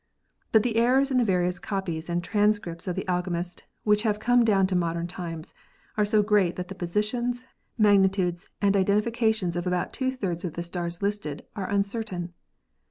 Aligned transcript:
But 0.51 0.63
the 0.63 0.77
errors 0.77 1.11
in 1.11 1.17
the 1.19 1.23
various 1.23 1.59
copies 1.59 2.09
and 2.09 2.23
transcripts 2.23 2.87
of 2.87 2.95
the 2.95 3.05
Almagest 3.07 3.65
which 3.83 4.01
have 4.01 4.17
come 4.19 4.43
down 4.43 4.65
to 4.65 4.75
modern 4.75 5.05
times 5.05 5.53
are 5.95 6.05
so 6.05 6.23
great 6.23 6.55
that 6.55 6.69
the 6.69 6.73
positions, 6.73 7.45
magnitudes 7.77 8.49
and 8.63 8.75
identifications 8.75 9.55
of 9.55 9.67
about 9.67 9.93
two 9.93 10.09
thirds 10.15 10.43
of 10.43 10.53
the 10.53 10.63
stars 10.63 11.03
listed 11.03 11.45
are 11.55 11.69
uncertain. 11.69 12.33